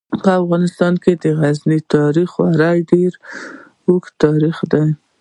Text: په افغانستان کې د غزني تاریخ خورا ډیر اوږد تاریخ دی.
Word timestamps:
په 0.23 0.29
افغانستان 0.41 0.93
کې 1.03 1.11
د 1.23 1.25
غزني 1.39 1.79
تاریخ 1.95 2.27
خورا 2.33 2.71
ډیر 2.91 3.11
اوږد 3.87 4.13
تاریخ 4.23 4.57
دی. 4.71 4.85